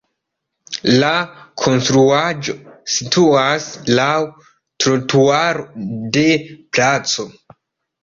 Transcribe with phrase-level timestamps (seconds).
[1.03, 1.11] La
[1.63, 2.57] konstruaĵo
[2.95, 3.69] situas
[4.01, 5.71] laŭ trotuaro
[6.19, 7.33] de placo.